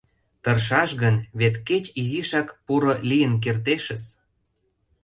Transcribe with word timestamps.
Тыршаш 0.43 0.89
гын, 1.01 1.15
вет 1.39 1.55
кеч 1.67 1.85
изишак 2.01 2.47
поро 2.65 2.93
лийын 3.09 3.33
кертешыс. 3.43 4.03